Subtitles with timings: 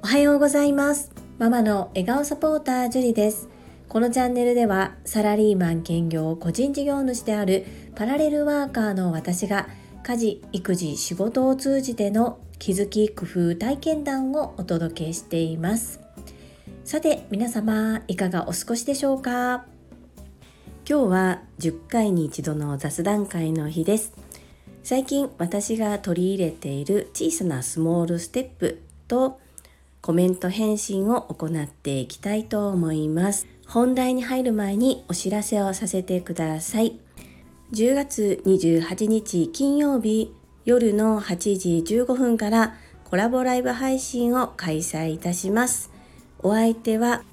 [0.00, 1.10] おはようございます。
[1.38, 3.48] ママの笑顔サポータージュリです。
[3.88, 7.66] このチャンネルではサラリーマン兼業個人事業主である
[7.96, 9.66] パラレルワーカーの私が
[10.04, 16.00] 家事育児仕事を通じての気づき工夫体験談をお届けしています。
[16.84, 19.64] さて皆様いかがお過ごしでしょうか？
[20.88, 24.12] 今日は10回に一度の雑談会の日です。
[24.82, 29.38] 最近私が取り入れている小さなスモールステップと
[30.00, 33.46] コメント返信を行っていきたいと思います。
[33.66, 36.98] 本題に入る前にお知らせをさせてください。
[37.72, 40.32] 10月28日金曜日
[40.64, 42.74] 夜の8時15分から
[43.04, 45.90] コラボライブ配信を開催いたします。
[46.38, 47.24] お相手は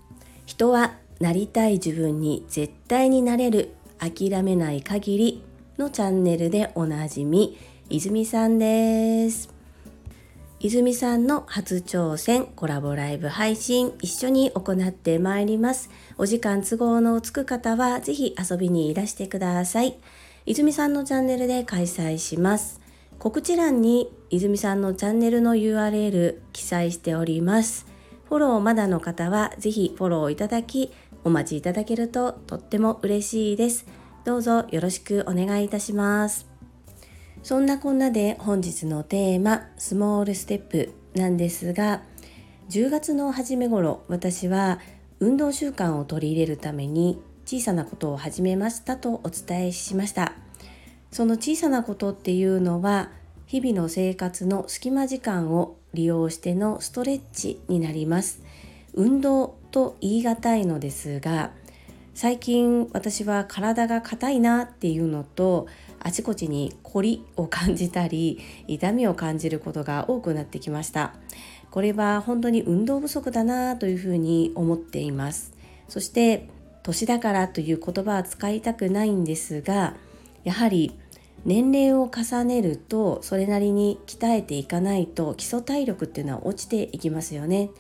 [0.46, 5.44] 人はなりたい自分に絶対になれる諦めない限り
[5.78, 7.58] のチャンネルでおなじみ
[7.90, 9.50] 泉さんです。
[10.62, 15.90] 泉さんの初挑戦コラボライブ配信一緒に行ってまいります。
[16.18, 20.00] お時間都合のつく方はぜひ遊びにいらしてください。
[20.46, 22.80] 泉さんのチャンネルで開催します。
[23.20, 27.86] 告知欄に泉さんのチャンネルの URL 記載しております。
[28.30, 30.92] フォローまだの方はぜひフォローいただき
[31.24, 33.86] お待ちいただけるととっても嬉しいです。
[34.26, 36.56] どうぞよろしくお願いいたします。
[37.46, 42.02] そんなこんなで本日のテーマスモールステップなんですが
[42.72, 44.80] 10月の初め頃私は
[45.20, 50.34] 運動習慣を取り入れるために小さなことを始めましたとお伝えしました
[51.12, 53.12] その小さなことっていうのは
[53.46, 58.42] 日々の生活の隙間時間を利用してのストレッチになります
[58.96, 61.52] 運動と言い難いのですが
[62.16, 65.68] 最近私は体が硬いなっていうのと
[66.00, 71.14] あちこちに凝りを感じたり痛みを感じることが多くなってきました。
[71.72, 75.52] これは本当に運動不足だなというふうに思っています。
[75.90, 76.48] そして
[76.84, 79.94] 年だからという言葉は使いたくないんですが
[80.46, 80.98] やはり
[81.44, 87.72] 年齢を重ねるとそれなりに鍛えていかないと基礎体力っていうのは落ちていきますよね。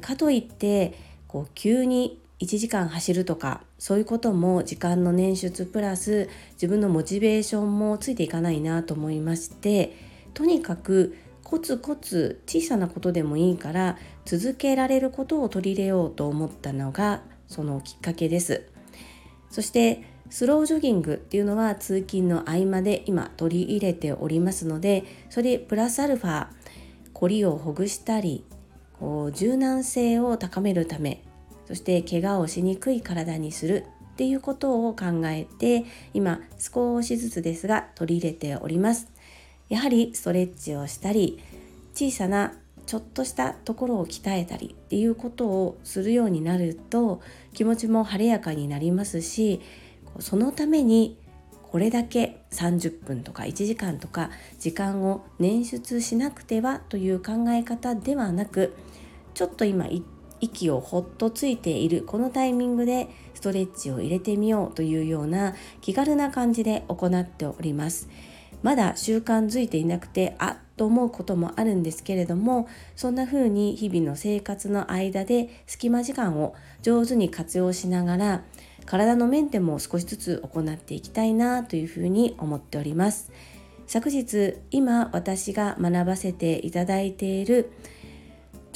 [0.00, 0.94] かといって
[1.28, 9.96] こう急に1時間走るとかそういうことも時間の捻出プラス自分のモチベーションもついていかないなと思いまして
[10.34, 18.68] とにかくコツコツ小さなことでもいいから続けられることを取り入れようと思ったのがそのきっかけです。
[19.48, 26.48] そしてスロージョギングっていうのは通勤の合間で今取り入れておりますのでそれプラスアルファ
[27.12, 28.44] コリをほぐしたり
[28.98, 31.22] こう柔軟性を高めるため
[31.66, 35.84] そして怪我をしにくい体にするっていうことを考えて
[36.14, 39.08] 今少しずつですが取り入れております。
[39.68, 41.40] やはりストレッチをしたり
[41.92, 42.54] 小さな
[42.86, 47.20] ちょっとしたところを鍛えたりっていうことをするようになると
[47.52, 49.60] 気持ちも晴れやかになりますし
[50.20, 51.18] そのために
[51.72, 58.74] これだけ30分とか1時間とか時間を捻出しなくてはという考え方ではなく
[59.34, 59.86] ちょっと今
[60.40, 62.02] 息をほっとついている。
[62.02, 68.08] このタイミングでストレッチを入れてみようというような気軽な感じで行っております。
[68.62, 78.42] まだ習慣づいていなくてあっと思うこともあるんですけれどもそんな風に日々の生活の間で隙間時間を上手に活用しながら
[78.84, 83.32] 体のメンテも少しずつ行っていきたいなというふうに思っております。
[83.88, 87.70] 昨日今私が学ばせていただいている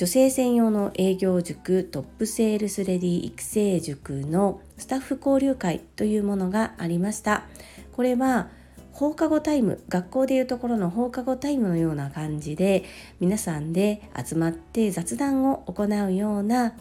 [0.01, 7.45] 女性専用の営業塾トップセールスレディ育成塾のスタッフ交流会というものがありました。
[7.93, 8.49] これは
[8.93, 12.85] 放課後タイム学校でいうところの放課後タイムのような感じで
[13.21, 16.73] 皆さんで集まって雑談を行うような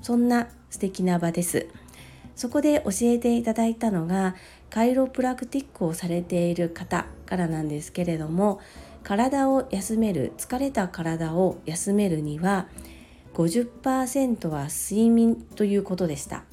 [0.00, 1.66] そんな素敵な場です。
[2.34, 4.34] そこで教えていただいたのが
[4.70, 8.60] カイロプラクティックをされている方からなんですけれども
[9.02, 12.68] 体を休める疲れた体を休めるには
[13.34, 16.44] 50%は睡眠ということでした。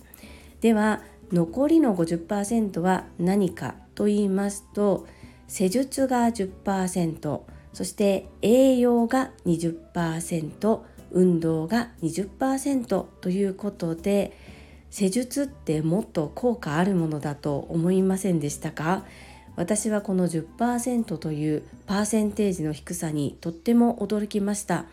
[0.62, 1.02] では
[1.32, 5.06] 残りの50%は何かと言いますと
[5.48, 7.42] 施術が10%
[7.74, 10.80] そして栄養が20%
[11.12, 14.36] 運動が20%ということで
[14.90, 19.06] 施術ってもっと効果あるものだと思いませんでしたか？
[19.60, 24.86] 私はこの10%というパーセンテージの低さにとっても驚きました。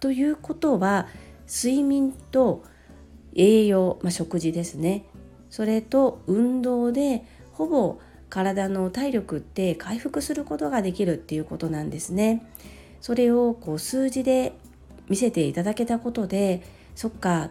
[0.00, 1.08] ということは
[1.46, 2.64] 睡眠と
[3.34, 5.04] 栄養、まあ、食事ですね
[5.50, 7.98] それと運動でほぼ
[8.30, 12.46] 体の体力って回復することができるっていうことなんですね。
[13.02, 14.54] それをこう数字で
[15.10, 16.62] 見せていただけたことで
[16.94, 17.50] そっか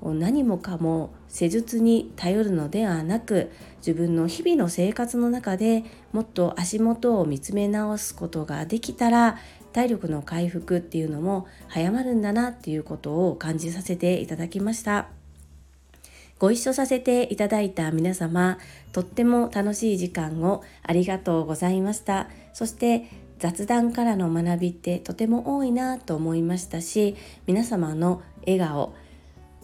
[0.00, 3.50] こう何もかも施術に頼るのではなく
[3.86, 9.36] 自分の日々の生活の中でもっと足元を見つめ直すことができたら
[9.74, 15.08] 体力の回復っていうのも早まるんだなっていうことを感じさせていただきました。
[16.38, 18.56] ご一緒させていただいた皆様、
[18.92, 22.30] とっても楽しい時間をありがとうございました。
[22.54, 23.04] そして
[23.38, 27.16] 雑談からの学びってとても多いなと思いましたし、
[27.46, 28.94] 皆様の笑顔、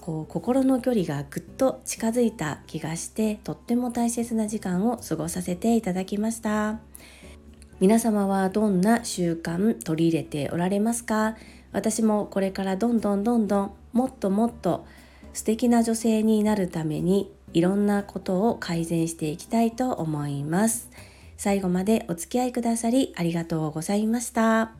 [0.06, 6.78] こう心の距離がぐっと近づいた気がしてとっても大切な時間を過ごさせていただきました
[7.80, 11.34] 皆様はどんな習慣取り入れておられますか？
[11.72, 14.86] 私もこれからどんどんどんどんもっともっと
[15.32, 20.88] 素敵な女性になるためにいろんなことを改善していきたいと思います。
[21.36, 24.70] 最後までお付き合いくださりありがとうございました。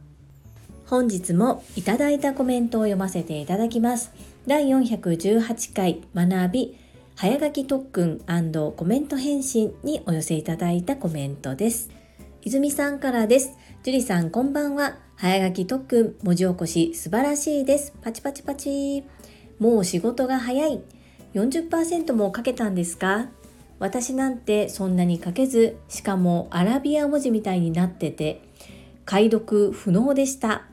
[0.87, 4.12] 本日もいただいたコメントを読ませていただきます。
[4.46, 6.78] 第418回学び
[7.16, 8.20] 早書き特訓
[8.76, 11.90] コメント返信にお寄せいただいたコメントです。
[12.43, 13.58] 泉さんからです。
[13.82, 14.98] 樹里さんこんばんは。
[15.16, 17.93] 早書き特訓文字起こし素晴らしいです。
[18.00, 19.02] パチパチパチ。
[19.58, 20.81] もう仕事が早い。
[21.34, 23.26] 40%もかけたんですか？
[23.81, 28.43] 私なんてそんなに書けず、しかもアラビア文字みたいになってて、
[29.04, 30.66] 解読不能でした。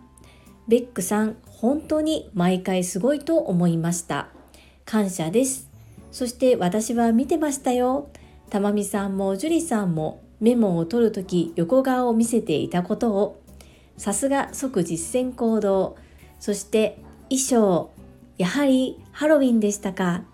[0.67, 4.27] ベックさん、本当に毎回すごいと思いました。
[4.83, 5.69] 感謝です。
[6.11, 8.09] そして私は見てましたよ。
[8.49, 13.41] たまみさんも樹里さんもメモを取るとき横顔を見せていたことを、
[13.95, 15.95] さすが即実践行動、
[16.37, 16.97] そして
[17.29, 17.91] 衣装、
[18.37, 20.25] やはりハロウィンでしたか。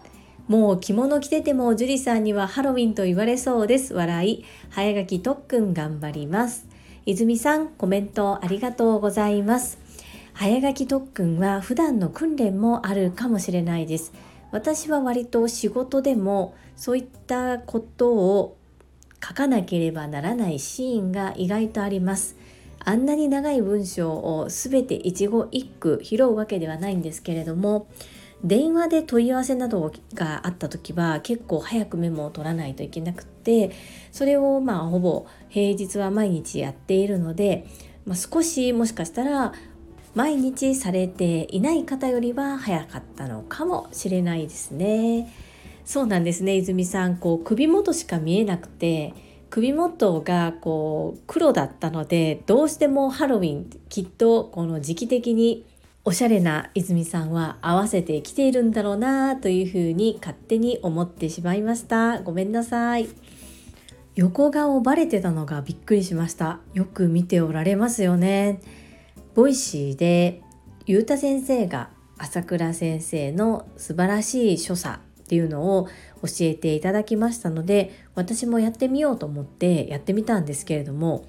[0.47, 3.93] もう着物着てても樹里さんにはハロウィンと言われそうです。
[3.93, 4.45] 笑い。
[4.71, 6.65] 早書き特訓頑張ります。
[7.05, 9.88] 泉さん、コメントありがとうございます。
[10.39, 14.13] 早書き特訓は普段の訓練もあるかもしれないです。
[14.53, 18.57] 私は割と仕事でもそういったことを
[19.21, 22.37] 書かなければならないシーンが意外とあります。
[22.79, 27.89] あんなに長い文章を全て一語一句拾うわけではないんですけれども
[28.41, 33.71] 電話で問い合わせなどがあった時は結構早くメモを取らないといけなくて
[34.13, 37.65] それをまあほぼ平日は毎日やっているので、
[38.05, 39.51] まあ、少しもしかしたら
[40.15, 45.31] 毎日されていない方よりは早かったのかもしれないですね。
[45.85, 46.55] そうなんですね。
[46.57, 49.13] 泉さんこう首元しか見えなくて
[49.49, 55.65] 首元がこう黒だったのでどうしてもハロウィンきっとこの時期的に
[56.05, 62.21] おしゃれな泉さんは合わせてきているんだろうなというふうに勝手に思ってしまいました。
[62.21, 63.07] ごめんなさい。
[64.15, 66.59] 横顔バレてたのがびっくりしました。
[66.73, 68.59] よく見ておられますよね。
[69.39, 70.41] ボイシーで
[70.85, 75.87] ゆうた先生が朝倉先生の素晴らしい所作っていうのを
[76.23, 81.25] 教えていただきましたので私もやってみようと思ってやってみたんですけれども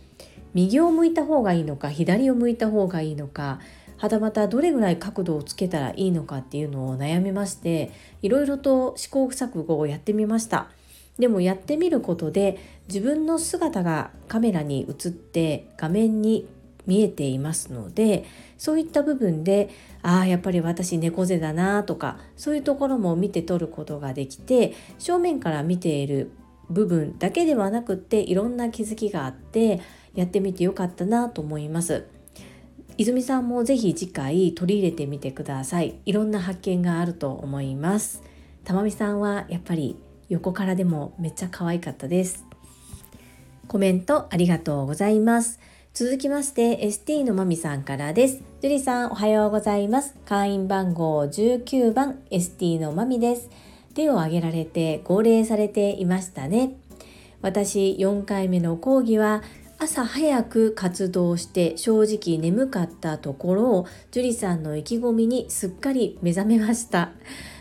[0.55, 3.61] 右を向いた方がいいのか左を向いた方がいいのか
[3.97, 7.93] はたまたどれぐらい角度をつけたらいいのかっていうのを悩みまして
[8.23, 10.69] いろいろと試行錯誤をやってみました。
[11.21, 12.59] でもやってみることで
[12.89, 16.49] 自分の姿がカメラに映って画面に
[16.91, 18.25] 見えていますので
[18.59, 19.71] そういった部分で
[20.03, 26.33] ああやっぱり私猫背だなとかそういうところも見て取ることができて正面から見ている
[26.69, 29.81] 部分だけではなくっていろんな気づきがあって
[30.17, 32.07] やってみてよかったなと思います。
[32.99, 35.95] 泉さんもぜひ次回取り入れてみてください。
[36.05, 38.23] いろんな発見があると思います。
[38.65, 39.97] たまみさんはやっぱり
[40.29, 42.45] 横からでもめっちゃ可愛かったです。
[43.69, 45.61] コメントありがとうございます。
[45.93, 48.43] 続きまして ST のまみさんからです。
[48.63, 50.15] 樹里さんおはようございます。
[50.25, 53.51] 会員番号19番 ST のまみです。
[53.95, 56.77] 手を挙げられて号令されていましたね。
[57.43, 59.43] 私4回目の講義は
[59.79, 67.11] 朝早く活動して正直眠かったところを樹里さんの意気込みにすっかり目覚めました。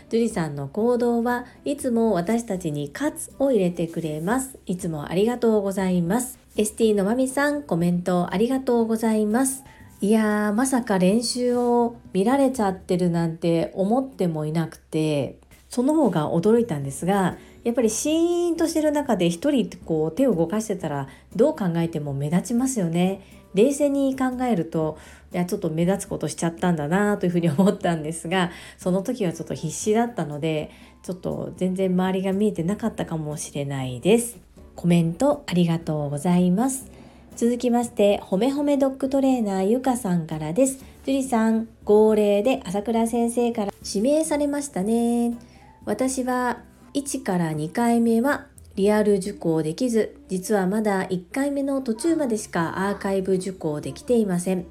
[0.08, 4.56] 樹里さんの行動はいつも私たちにカツを入れてくれます。
[4.66, 6.39] いつもありがとうございます。
[6.56, 9.62] ST のまみさんコメントありがとうございます
[10.00, 15.38] いやーまさか練習を見られちゃってるなんて思ってもいなくて
[15.68, 23.22] その方が驚いたんですがやっぱりシーンとしてる中で一人こう手を動かしてたらどう考えても目立ちますよね
[23.54, 24.98] 冷静に考えると
[25.32, 30.72] いやちょっと目立つことしちゃったんだなというふうに思ったんですがその時はちょっと必死だったので
[31.04, 34.49] ちょっと全然周りが見えてなかったかもしれないです。
[34.80, 36.90] コメントありがとうございます。
[37.36, 40.82] 続きましてほめほめドッグトレーナーゆかさんからです。
[41.04, 45.36] 樹里さん号令で朝倉先生から指名されましたね。
[45.84, 46.60] 私は
[46.94, 54.64] 1から2回目はリアル受講できず実はまだ1回目の途中までしかアーカイブ受講できていません。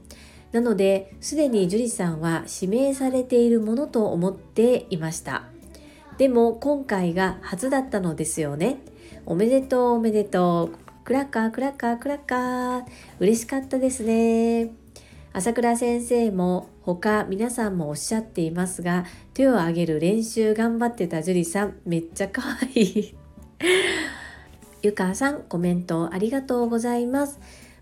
[0.51, 5.43] なのですでに樹里さんは指名されているものと思っていました。
[6.17, 8.79] でも今回が初だったのですよね。
[9.25, 10.77] おめでとうおめでとう。
[11.03, 12.83] クラッカークラッカークラッカー。
[13.19, 14.71] 嬉しかったですね。
[15.31, 22.41] 朝倉先生も他皆さんもおっしゃっていますが手を挙げる練習頑張ってた樹里さんめっちゃ可
[22.75, 23.15] 愛い。
[24.81, 27.39] ゆかさんコメントありがとうございます。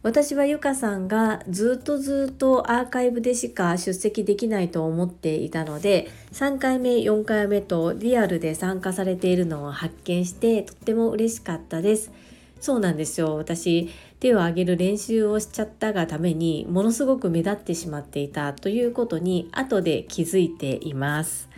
[0.08, 12.14] 私はゆかさんがずっとずっとアーカイブでしか出席できないと思っていたので3回目4回目とリアルで参加されているのを発見してとっても嬉しかったです。
[12.62, 13.36] そうなんですよ。
[13.36, 13.90] 私
[14.22, 21.50] 手を挙げる練習をしちゃったがためにものすごく目立ってしまっていたということに後で気づいています。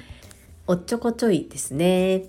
[0.66, 2.24] おっちょこちょいですね。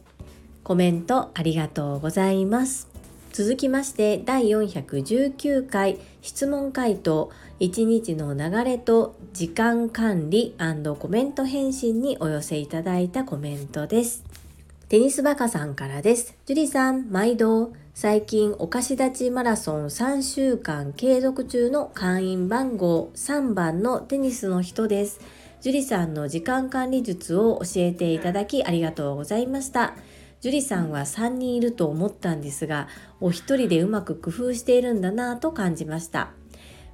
[0.65, 2.90] コメントありがとうございます。
[3.33, 10.55] 続きまして第419回質問回答1日の流れと時間管理
[10.99, 14.25] コメント返信にお寄せいただいたコメントです
[14.91, 16.37] テニスバカさんからです。
[16.47, 17.73] 樹里さん、毎度。
[17.95, 25.21] 最近、お菓子立ちマラソン3週間継続中の会員番号3番のテニスの人です。
[25.61, 29.95] 樹里さんの時間管理術を教えていただきありがとうございました。
[30.41, 32.89] 樹里さんは3人いると思ったんですが、
[33.21, 36.31] お一人でうまく工夫しているんだなぁと感じました。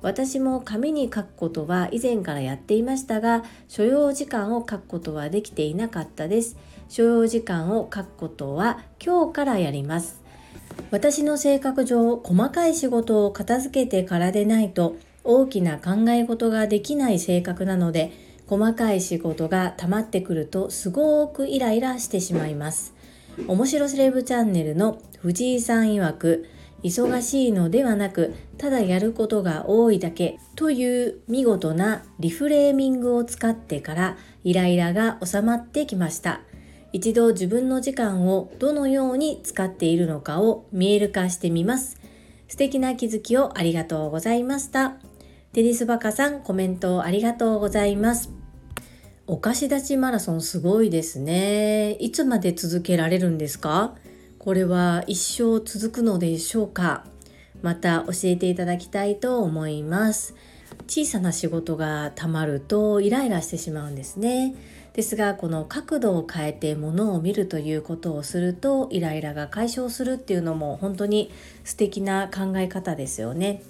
[0.02, 6.56] 私も紙に書くことは以前からやっていましたが、所要時間を書くことはできていなかったです。
[6.88, 10.20] 所要時間を書くことは今日からやります。
[10.90, 18.10] 私の性格上、細かい仕事を片付けてからでないと大きな考え事ができない性格なので、
[18.48, 22.95] 細かい仕事が溜まってくるとすごくイライラしてしまいます。
[23.46, 26.46] 面白セレブチャンネルの藤井さん曰く、
[26.82, 36.40] 忙しいのではなく、ただやることが多いだけという見事なリフレーミングを使ってからイライラが収まってきました。
[36.92, 41.98] 一度自分の時間をどのように使っているのかを見える化してみます。
[42.48, 44.96] 素敵な気づきをありがとうございました。
[45.52, 48.35] テニスバカさんコメントありがとうございます。
[49.28, 51.94] お菓子立ちマラソンすごいですね。
[51.94, 53.96] いつまで続けられるんですか？
[54.38, 57.04] これは一生続くのでしょうか？
[57.60, 60.36] また教えていただきたいと思います。
[60.86, 64.54] 小さな仕事がたまるとイライラしてしまうんですね。
[64.92, 71.32] ですがこの角度を変えてものを見るということをするとイライラが解消するっていうのも本当に
[71.64, 73.64] 素敵な考え方ですよね。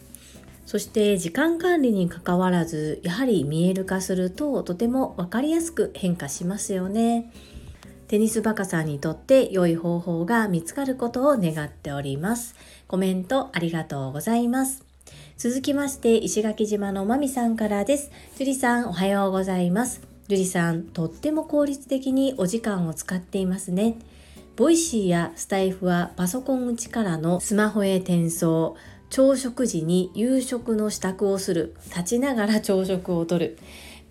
[0.66, 7.32] そして時間管理にかかわらずやはり見える化するととても分かりやすく変化しますよね。
[8.08, 12.54] テニスバカさんにとって良い方法が見つかることを願っております。
[12.86, 14.84] コメントありがとうございます。
[15.36, 18.10] 続きまして石垣島のまみさんからです。
[18.36, 20.02] 樹里さんおはようございます。
[20.28, 23.96] 樹里さん、とっても効率的にお時間を使っていますね。
[24.56, 28.76] ボイシーやスタイフはパソコン内からのスマホへ転送、
[29.16, 33.56] 朝食時に夕食の支度をする、立ちながら朝食をとる。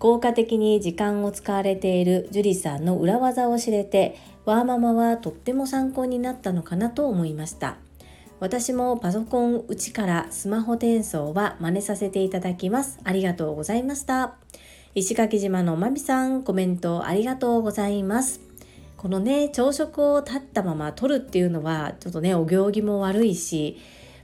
[0.00, 7.76] 効果的に時間を使われている樹里さんの裏技を知れて、ワーママはとっても参考になったのかなと思いました。
[8.40, 12.98] 私もパソコン内からスマホ転送は真似させていただきます。
[13.04, 14.34] ありがとうございました。
[14.96, 18.40] 石垣島のまみさん、コメントありがとうございます。
[18.96, 23.76] このね、朝食を立ったまま取るっていうのは、ちょっとね、お行儀も悪いし、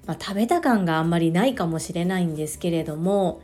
[0.07, 3.43] まあ、食べた感があんまりないかもしれないんですけれども、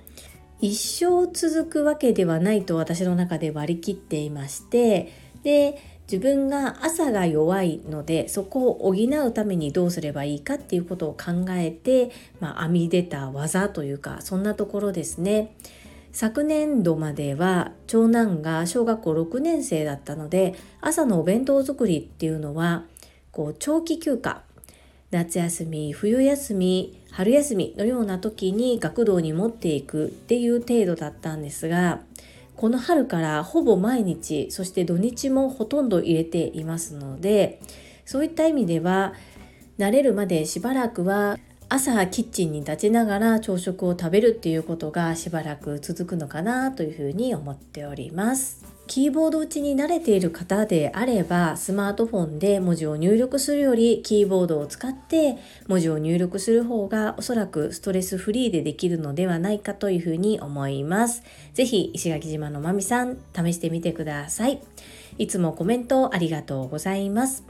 [0.60, 5.12] 一生続くわけではないと私の中で割り切っていまして、
[5.42, 12.10] で、自分が朝が弱いのでそこを補うためにどうすればいいかっていうことを考えて、
[12.40, 15.54] まあ、編み出た技というかそんなところですね。
[16.10, 22.84] 昨年度までは長男が小学校6年生だったので朝のお弁当作りっていうのは
[23.30, 24.42] こう長期休暇
[25.10, 32.00] 夏休み冬休み春休みのような時に学童に持っていくっていう程度だったんですが
[32.56, 37.60] この春からほぼ毎日そして土日もほとんど入れていますので
[38.04, 39.14] そういった意味では
[39.78, 41.38] 慣れるまでしばらくは
[41.70, 48.77] 朝キッチンに立ちながら朝食を食べるっていうことがしばらく続くのかなというふうに思っております。
[48.88, 61.23] キーボード打ちに慣れている方であればスマートフォンで文字を入力するよりキーボードを使って文字を入力する方がおそらくストレスフリーでできるのではないかというふうに思います。
[61.52, 64.62] ぜひ石垣島のまみさん試してみてください。
[65.18, 67.45] いつもコメントありがとうございます。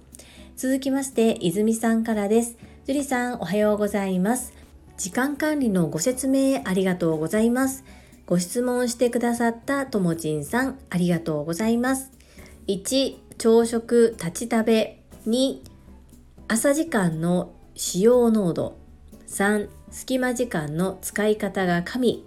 [0.56, 2.58] 続きまして泉さんからです。
[2.84, 4.52] 樹里さんおはようございます。
[4.96, 7.84] 時間管理のご説明ありがとうございます。
[8.28, 12.12] ご質問してくださったともちんさん、ありがとうございます。
[12.66, 15.00] 1、朝食立ち食べ。
[15.26, 15.60] 2、
[16.46, 18.76] 朝時間の使用濃度。
[19.28, 22.26] 3、隙間時間の使い方が神。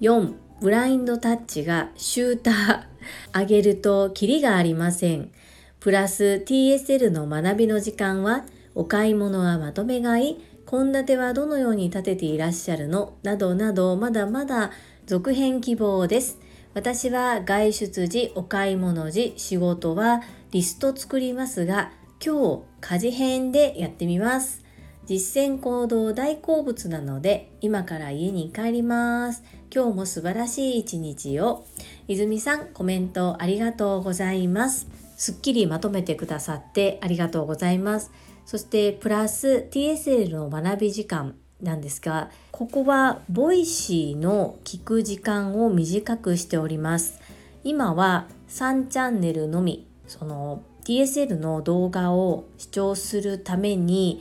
[0.00, 3.40] 4、ブラインドタッチがシューター。
[3.40, 5.32] 上げるとキリがありません。
[5.80, 8.44] プラス TSL の学びの時間は、
[8.76, 13.14] お買い物はまとめ買い、献立はどのように立てていらっしゃるの？
[13.24, 14.70] などなど、まだまだ
[15.04, 16.38] 続編希望です。
[16.74, 21.90] 私は外出時、お買い物時、仕事はリスト作りますが、
[22.24, 24.64] 今日家事編でやってみます。
[25.04, 29.42] 実践行動大好物なので、今から家に帰ります。
[29.74, 31.66] 今日も素晴らしい一日を。
[32.06, 34.86] 泉さん、コメントありがとうございます。
[35.16, 38.12] すっきりまとめてくださってありがとうございます。
[38.46, 47.20] そしてプラス TSL の学び時間なんですがここはボイシーの聞く時間を短くしております。
[47.64, 54.20] 今は3チャンネルのみその TSL の動画を視聴するために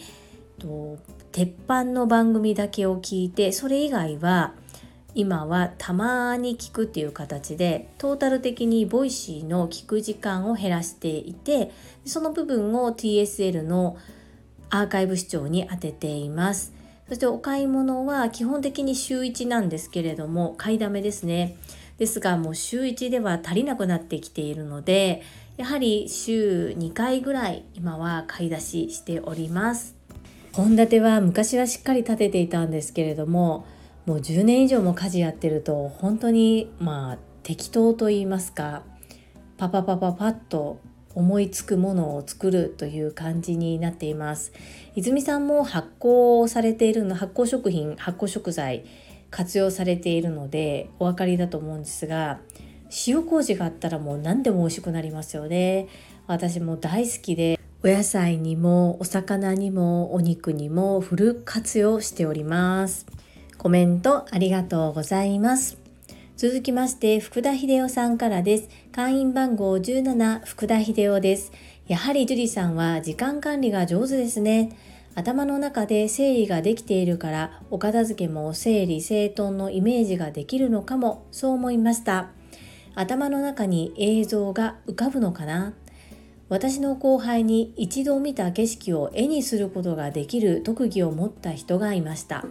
[0.60, 1.00] と
[1.32, 4.54] 鉄板の番組だけを聞いてそれ以外は
[5.14, 11.72] 今はたまに聞くっていう形でトータル的にボイシーの聞く時間を減らしていて
[12.06, 13.98] その部分を TSL の
[14.70, 16.81] アーカイブ視聴に当てています。
[17.12, 21.58] そしてお買い物は基本的に週1なんですけれども買いだめですね。
[21.98, 25.22] ですがもう週1では足りなくなってきているので
[25.58, 29.98] やはり週2回ぐらい今は買い出ししております。
[30.54, 33.66] 献立は昔はしっかり立てていたんですけれども
[34.06, 38.84] もう10年以上も家事やってると本当にまあ適当と言いますか
[39.58, 40.80] パパパパパッと
[41.16, 44.52] 思いつくものを作るという感じになっています。
[44.96, 48.84] 泉さんも発酵されているの発酵食品発酵食材
[49.30, 52.40] 活用されているのでお分かりだと思うんですが
[53.08, 55.88] 塩麹があったらもう何でも美味しくなりますよね。
[56.28, 63.06] 私も大好きでお野菜にもお魚にもお肉にもフル活用しております。
[63.58, 65.81] コメントありがとうございます。
[66.42, 68.70] 続きまして福田秀夫さんからです。
[68.92, 71.52] 会員番号17福田秀夫です。
[71.88, 74.76] やはり樹里さんは時間管理が上手ですね。
[75.14, 82.32] 頭の中で整理ができているからお片付けも整理整頓のイメージができるのかもそう思いました。
[82.96, 85.76] 頭の中に映像が浮かぶのかな。
[86.50, 92.46] 私の後輩に一度見た景色を絵にすることができる特技を持った人がいました。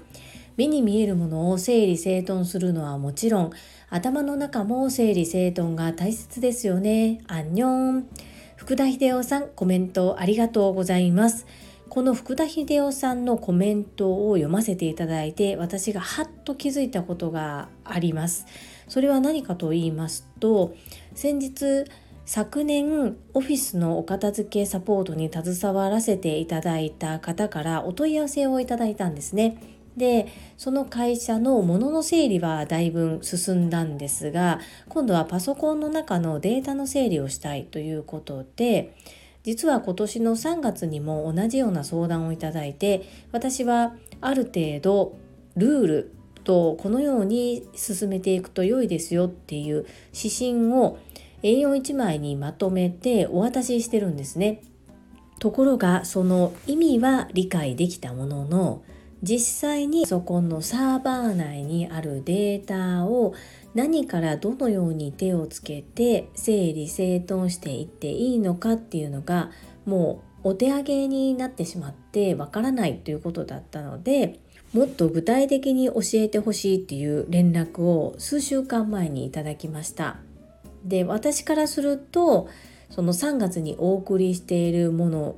[0.57, 3.51] 目に見えるものを整理整頓するのはもちろん
[3.93, 7.23] 頭の中も整理整頓が大切ですよね。
[7.27, 8.07] アンニョン。
[8.55, 11.45] 福田秀夫さんコメントありがとうございます。
[11.89, 18.47] この福田秀夫さんのコメントを読ませていただいて私がハッと気づいたことがあります。
[18.87, 20.73] それは何かと言いますと
[21.15, 21.85] 先日
[22.27, 29.80] 昨年オフィスのお片付けサポートに携わらせていただいた方からお問い合わせをいただいたんですね。
[29.97, 38.95] でその会社の物の整理はだいぶ進んだんですが今度はパソコンの中のデータの整理をしたいということで
[39.43, 45.17] 実は今年の3月にも同じような相談をいただいて私はある程度
[45.57, 50.99] ルールとこのように進めていくと良いですよっていう指針を
[51.43, 54.63] A41 枚にまとめてお渡ししてるんですね。
[55.39, 58.83] ところがその意味は理解できたものの
[59.23, 63.35] 実際にパソコンのサーバー内にあるデータを
[63.75, 69.51] 何からどのように手をつけて整理整頓していっていいのかっていうのが
[69.85, 74.41] もうお手上げになってしまってわからないということだったので
[74.73, 80.19] もっと具体的に教えてほしいっていう連絡を数週間前にいただきました。
[80.85, 82.49] で私からすると
[82.89, 85.37] その3月にお送りしているもの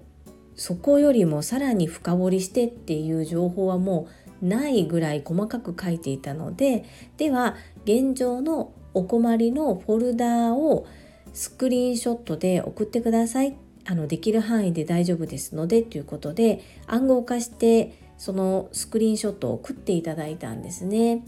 [0.57, 4.09] そこよりもさらに深掘りしてっていう情報はも
[4.43, 6.85] うないぐらい細かく書いていたので
[7.17, 10.87] では現状のお困りのフォルダーを
[11.33, 13.57] スクリーンショットで送ってください。
[13.85, 21.25] あのできる範囲で大丈夫ですのでということで暗号化してそのスクリーンショットを送っていただいたんですね。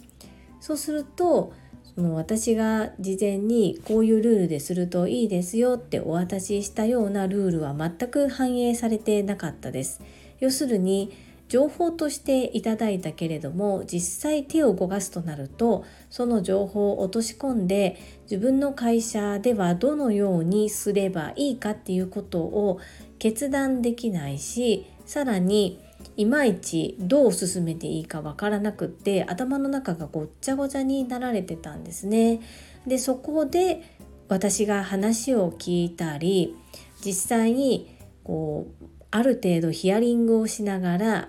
[0.60, 1.52] そうすると
[1.96, 10.02] もう私が事前にこういうルールでするといいですよってお渡ししたようなルールは全く反映されてなかったです。
[10.40, 11.12] 要するに
[11.48, 22.80] 情報としていただいたけれども実際手を動かすとなるとその情報を落とし込んで自分の会社ではどのようにすればいいかっていうことを
[23.18, 25.80] 決断できないしさらに
[26.16, 32.40] いまいちどう進めていいかわからなくって頭の中がごっちゃごちゃになられてたんですね。
[32.86, 33.82] でそこで
[34.28, 36.56] 私が話を聞いたり
[37.04, 41.28] 実際にこうある程度ヒアリングをしながら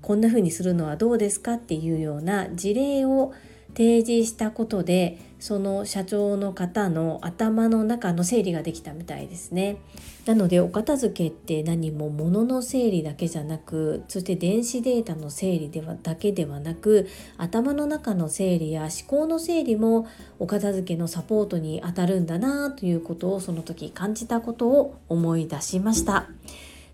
[0.00, 3.32] こんな風にするのはどうですかっていうような事例を
[3.74, 9.78] 提示したことでその社長の方の頭の中の整理ができたみたいですね。
[10.24, 17.08] なのでお片付けって何も物の整理だけじゃなくそして電子データの整理ではだけではなく
[17.38, 20.06] 頭の中の整理や思考の整理も
[20.38, 26.28] お片付けのサポートにあたるんだなということをその時感じたことを思い出しました。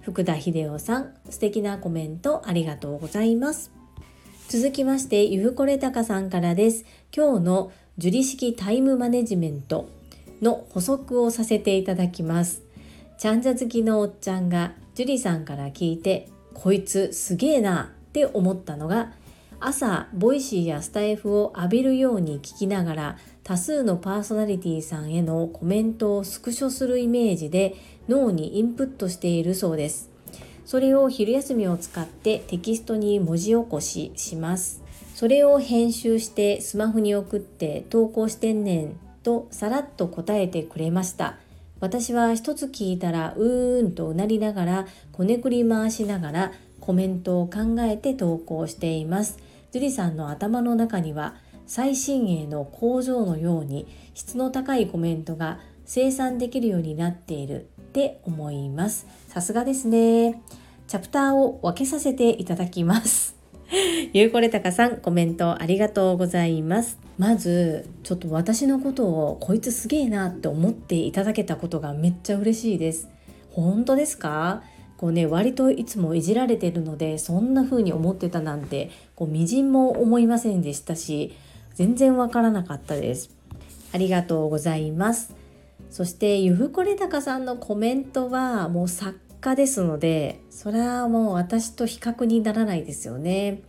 [0.00, 3.77] 福田秀夫さん素敵なコメントありがとうございます。
[4.48, 6.86] 続きまして、ゆふこれたかさんからです。
[7.14, 9.90] 今日の受理式タイムマネジメント
[10.40, 12.62] の補足をさせていただきます。
[13.18, 19.12] ちゃんじゃ好きのおっちゃんが樹里さんから聞いて、こいつすげえなって思ったのが、
[19.60, 27.76] 朝、ボイシーやスタイフを浴びるように聞きながら、多数のパーソナリティさんへのコメントをスクショするイメージで
[28.08, 30.07] 脳にインプットしているそうです。
[30.68, 34.82] それを昼休みを使ってテキストに文字起こしします。
[35.14, 41.38] それを編集してスマホに送って投稿してんねんとさらっと答えてくれました。
[41.80, 49.38] 私は一つ聞いたらうーんとうなりながらこねくり回しながらコメントを考えて投稿しています。
[49.72, 59.06] 樹里さんの頭の中には最新鋭の工場のように質の高いコメントが生産できるようになっているって思います。
[59.28, 60.42] さすがですね。
[60.86, 63.36] チャプターを分けさせていただきます。
[64.12, 66.98] ゆうこれたかさん、コメントありがとうございます。
[67.18, 73.08] まず、ちょっと私のことをこいつすげえなって思っていただけたことがめっちゃ嬉しいです。
[73.50, 74.62] 本当ですか？
[74.96, 81.32] こうね、割といつもいじられてるので、そんな風に思ってたなんて、こう、みじんも思いませんでしたし、
[81.74, 83.30] 全然わからなかったです。
[83.92, 85.37] ありがとうございます。
[85.90, 93.62] そしてゆふこれたかさんのコメントはもう作家ですのでそれはもう私と比較にならないですよね。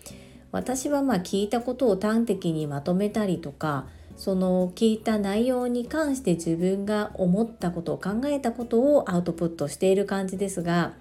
[0.52, 3.86] 私はまあ聞いたことを端的にまとめたりとか
[4.18, 10.94] その聞いた内容に関して自分が思ったことを考えたことをアウトプットしている感じですが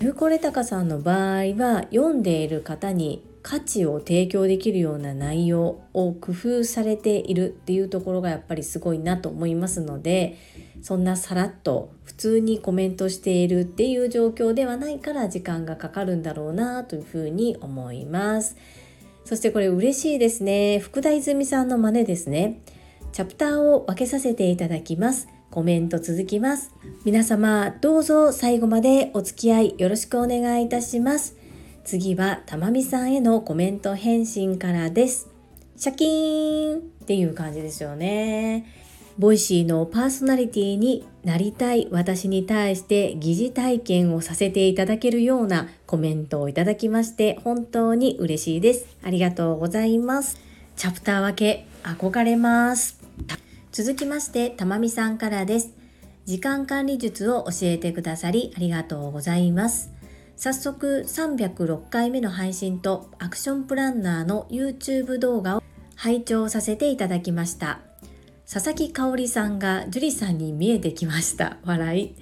[0.00, 10.36] ゆうこれたかさんの場合は読んでいる方に価値を提供できるような内容を工夫されているっていうところがやっぱりすごいなと思いますので
[10.82, 18.56] そんなさらっと普通にコメントしているっていう状況ではないから時間がかかるんだろうなというふうに思います。
[19.24, 20.78] そしてこれ嬉しいですね。
[20.78, 22.62] 福田泉さんの真似ですね。
[23.12, 25.28] チャプターを分けさせていただきます。
[25.50, 26.74] コメント続きます。
[27.04, 31.37] 皆様どうぞ最後までお付き合いよろしくお願いいたします。
[31.88, 35.30] 次はたまみさんへのコメント返信からです。
[35.74, 38.66] シャキーンっていう感じですよね。
[39.18, 48.98] ボイシーのパーソナリティになりたい私に対して疑似体験をさせていただけるようなコメントをいただきまして本当に嬉しいです。
[49.02, 50.38] ありがとうございます。
[50.76, 53.00] チャプター分け憧れます。
[53.72, 55.70] 続きましてたまみさんからです。
[56.26, 59.97] 時間管理術を教えてくださりありがとうございます。
[60.38, 65.62] 早速306回目の配信とアクションプランナーの YouTube 動画を
[65.96, 67.80] 拝聴させていただきました。
[68.48, 71.56] 佐々木香織さんが樹里さんに見えてきました。
[71.64, 72.14] 笑い。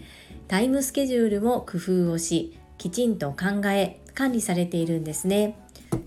[0.49, 5.59] タイムスケジュールも工夫をしきちんと考え管理されているんですね。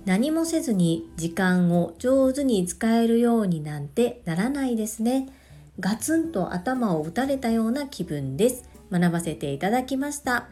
[0.05, 5.29] 何もせずに時間を上手に使えるようになんてならないですね。
[5.79, 8.67] ガツンと頭を打たれたような気分です。
[8.91, 10.49] 学ばせていただきました。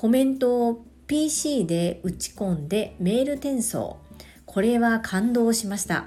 [0.00, 3.98] コメントを PC で打ち込んでメール転送。
[4.46, 6.06] これは感動しました。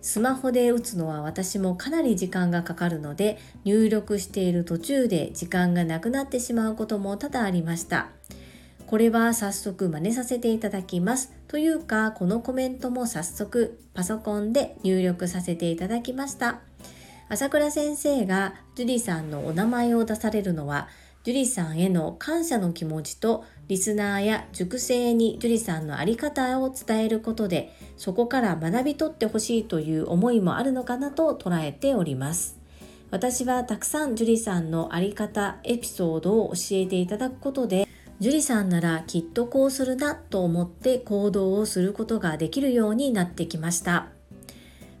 [0.00, 8.08] スマホで打つのは私もかなり時間がかかるので入力している途中で時間がなくなってしまうことも多々ありました。
[8.86, 11.34] これは早速真似させていただきます。
[11.46, 16.60] というかこのコメントも早速パソコンで入力させていただきました。
[17.28, 20.88] 朝倉先生が樹里さんのお名前を出されるのは
[21.24, 32.58] 樹里さんへの感謝の気持ちとリスナーや熟成に樹里さんの在り方を伝えることでそこから学び取ってほしいという思いもあるのかなと捉えております。
[33.10, 37.88] 私はたくさん樹里さんの在り方エピソードを教えていただくことで
[38.20, 44.13] 樹里さんならきっとこうするなと思って行動をすることができるようになってきました。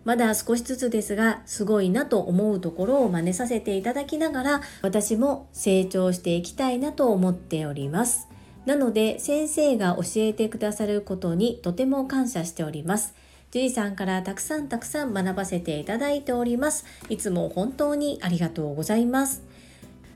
[0.04, 8.28] まだ少しずつですがすごいなと思うところを真似させていただきながら私も成長していきたいなと思っております。
[8.66, 13.14] なので先生が教えてくださることにとても感謝しております。
[13.50, 16.84] 樹里さんからたくさんたくさん学ばせていただいております。
[17.08, 19.42] いつも本当にありがとうございます。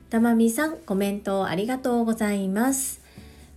[0.09, 3.01] たまみさんコメントありがとうございます。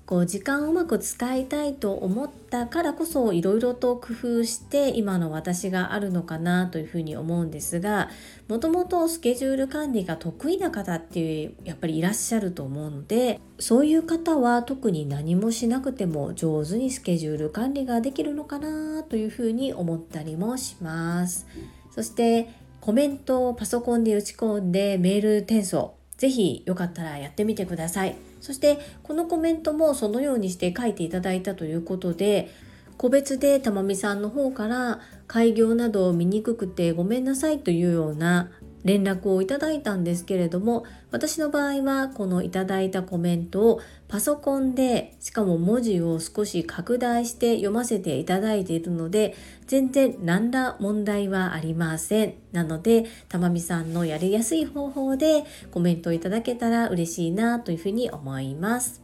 [0.07, 8.11] こう時間をうまく使いたいと思ったからこそいろいろと工夫して今の私があるのかなというふうに思うんですが
[8.49, 21.47] もともとスケジュール管理が得意な方っていうやっぱりいらっしゃると思うのでそういう方は特に何もしなくても上手にスケジュール管理ができるのかなというふうに思ったりもします。
[21.95, 22.49] そして
[22.81, 28.32] コメントをパソコンで打ち込んでメール転送ぜひよかったらやってみてください。
[28.43, 32.51] そしてこのコメントもそのようにして書いていただいたということで
[32.99, 38.51] 個別でたまみさんの方から開業などを見にくくてごめんなさいというような
[38.85, 43.81] 連絡をいただいたんですけれども私の場合はこのいただいたコメントを
[44.13, 49.35] パソコンでしかも文字を少し拡大して読ませていただいているので
[49.67, 52.35] 全然何ら問題はありません。
[52.53, 59.01] なのでたまみさんのやりやすい方法でコメントいただけたら嬉しいなというふうに思います。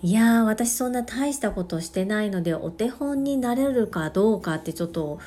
[0.00, 5.20] いやー私そんな大したことしてないのでお手本になれるかどうかってちょっと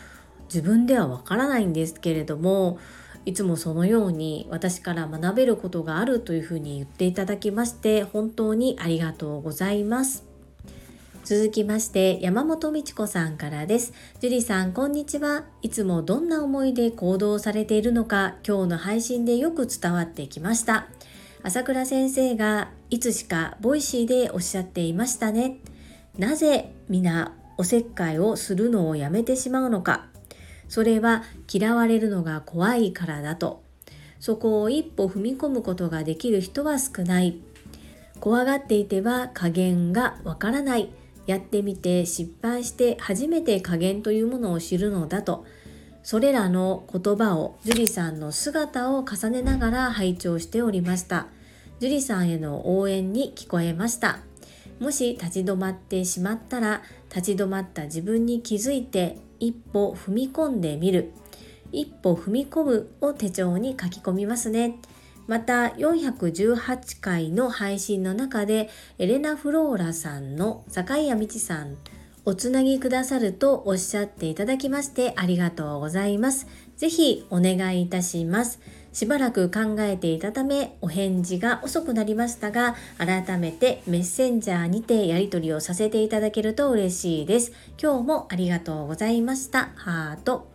[0.45, 2.79] 自分ではわからないんですけれども
[3.25, 10.25] いつもそのように私から学べることがあるというふうに言っていただきまして本当にありがとうございます。
[11.23, 13.93] 続きまして山本美智子さんからです。
[14.19, 15.45] 樹里さんこんにちは。
[15.61, 20.87] いつもどんな思いで行動されているのか今日の配信でよく伝わってきました。
[21.41, 25.59] 朝倉先生がいつしかボイシーでおっしゃっていましたね。
[26.17, 30.12] なぜ皆おせっかいをするのをやめてしまうのか。
[30.73, 31.21] それは
[31.53, 33.61] 嫌われるのが怖いからだと。
[34.19, 37.37] そこを一歩踏み込むことができる人は少ない。
[38.19, 40.89] 怖がっていては加減がわからない。
[41.27, 45.45] やってみて失敗して初めて加減というものを知るのだと。
[46.01, 51.27] それらの言葉を樹里さんの姿を重ねながら拝聴しておりました。
[51.81, 54.21] 樹里さんへの応援に聞こえました。
[54.79, 56.81] もし立ち止まってしまったら
[57.13, 61.11] 立ち止まった自分に気づいて一歩踏み込んでみる
[61.73, 64.79] 一歩踏み込むを手帳に書き込みますね
[65.27, 71.77] また418回の配信の中でエレナ・フローラさんの坂井谷道さん
[72.25, 76.47] おつなぎくださるとおっしゃっていただきましてありがとうございます。
[76.77, 78.61] ぜひお願いいたします。
[78.93, 87.51] しばらく考えていたためお返事が遅くなりましたが改めてメッセンジャーにてやり取りをさせていただけると嬉しいです。
[87.81, 89.71] 今日もありがとうございました。
[89.75, 90.47] ハート。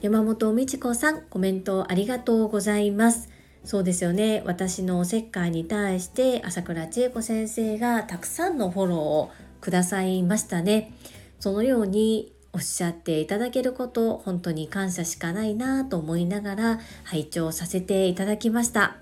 [0.00, 3.28] 山本美智子さんコメントありがとうございます。
[3.64, 10.92] そうですよね私のおせっかいに対して朝倉千恵子先生がたくさんのフォローをくださいましたね。
[11.40, 18.96] そのようにおっしゃっていただけること本当に感謝しかないなと思いながら拝聴させていただきました。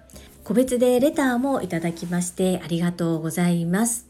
[0.44, 4.06] 個別でレターもいただきましてありがとうございます。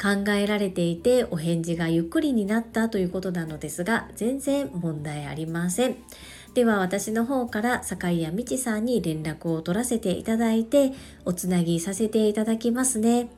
[0.00, 5.96] 考えられていてお返事がゆっくりになったということなのですが全然問題ありません。
[6.54, 10.92] では私の方から坂井谷美智さんに連絡を取らせていただいて
[11.24, 13.28] おつなぎさせていただきますね。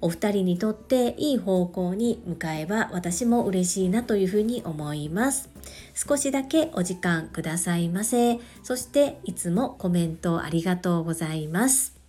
[0.00, 5.50] お二人にとっていい方向に向かえば私も嬉しいなというふうに思います。
[5.94, 8.38] 少しだけお時間くださいませ。
[8.62, 12.00] そしていつもコメントありがとうございます。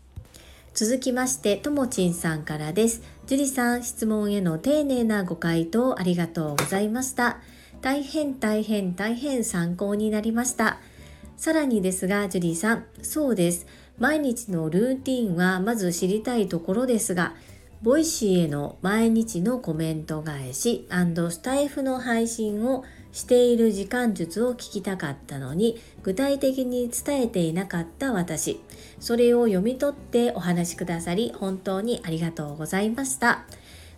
[0.74, 3.02] 続きまして、ともちんさんからです。
[3.28, 7.40] 樹里さん、質問への丁寧なご回答ありがとうございました。
[7.82, 10.80] 大変大変大変参考になりました。
[11.36, 13.66] さらにですが、ジュリーさん、そうです。
[14.00, 17.36] 毎日のルーティンはまず知りたいところですが、
[17.84, 28.62] Voicy への毎日のコメント返しスタイフの配信をしている時間術を聞きたかったのに具体的に伝えていなかった私。
[29.00, 33.46] それを読み取ってお話しくださり本当にありがとうございました。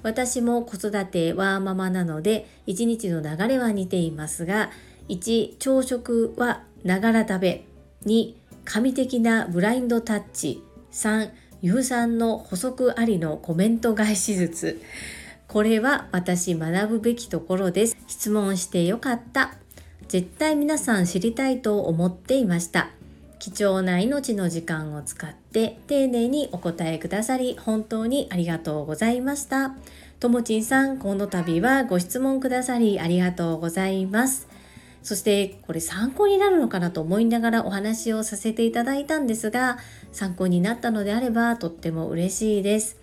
[0.02, 4.72] 私も子育てワーママなので一日の流れは似ていますが
[5.10, 7.66] 1朝食はながら食べ
[8.06, 11.32] 2神的なブラインドタッチ3
[11.64, 14.82] ゆうさんの補足ありのコメント返し術。
[15.48, 17.96] これは私学ぶべきところです。
[18.06, 19.54] 質問してよかった。
[20.10, 22.90] 絶対皆さん知りたいと思っていました。
[23.40, 29.74] 貴重な命の時間を使って丁寧にお答えくださり本当にありがとうございました。
[30.20, 34.53] ともちんさんこの度はご質問くださりありがとうございます。
[35.04, 39.78] そしてこれ参考になるのかなと思いながらお話をさせていただいたんですが
[40.12, 42.98] 参考になったのであればとっても嬉しいです。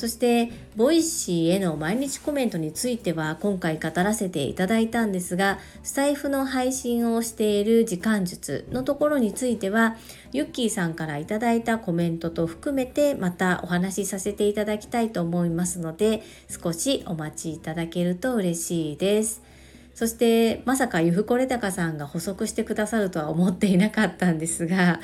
[0.00, 9.98] そして、 Voicy への毎日コメントについては今回語らせていただいたんですが、スタイフの配信をしている時間術のところについては、
[10.32, 19.49] ユッキーさんからいただいたコメントと含めてまたお話しさせていただきたいと思いますので、少しお待ちいただけると嬉しいです。
[19.94, 25.00] そしてまさかゆふこれたかさんが補足してくださるとは思っていなかったんですが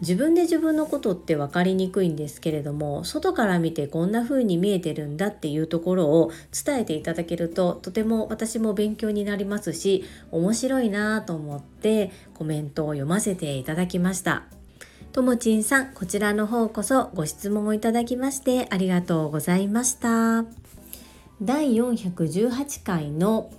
[0.00, 6.32] 自分で自分のことって分かりにくいんですけれども外から見てこんな風に見えてるんだっていうところを
[6.64, 14.44] 伝えていただけるととても私も勉強になりますし面白いなと思ってコメントを読ませていただきました。
[15.12, 20.44] ともちんさん、こちらの方こそご質問をいただきましてありがとうございました。
[21.42, 23.50] 第418回の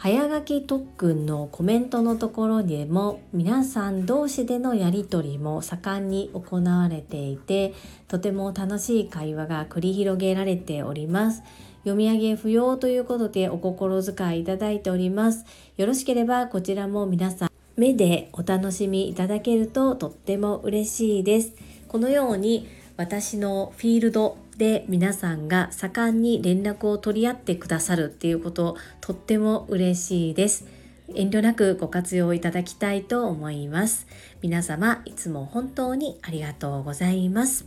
[0.00, 7.74] 早書き特訓のコメントのところでも皆さん同士でのやり取りも盛んに行われていて
[8.06, 11.42] とても楽しい会話が繰り広げられております。
[11.80, 15.44] 読み上げ不要ということでお心遣いいただいております。
[15.76, 21.54] よろしければこちらも皆さん目でお楽しみいただけるととっても嬉しいです。
[21.88, 30.66] このように私のフィールドで皆さんが盛んに連絡を取り合ってくださるっていうこととっても嬉しいです。
[31.14, 34.06] 遠慮なくご活用いただきたいと思います。
[34.42, 37.66] 皆様いつも本当にありがとうございます。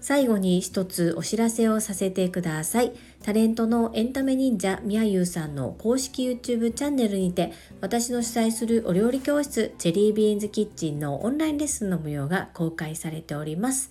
[0.00, 2.92] 最後に一つお知らせをさせてください。
[3.22, 7.52] タレントのエンタメ忍者みやゆうさんの公式 YouTube チャンネルにて
[7.82, 13.90] 私の主催するお料理教室チェリービーンズキッチンのオンラインレッスンの模様が公開されております。